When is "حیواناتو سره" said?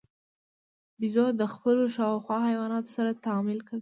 2.47-3.11